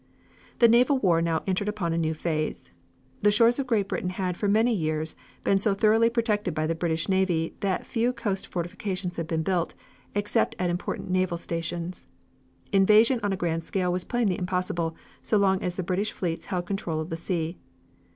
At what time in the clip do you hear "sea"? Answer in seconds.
17.17-17.59